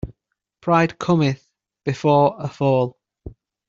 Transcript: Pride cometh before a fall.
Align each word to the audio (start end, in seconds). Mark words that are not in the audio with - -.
Pride 0.61 0.97
cometh 0.97 1.47
before 1.85 2.35
a 2.39 2.49
fall. 2.49 2.97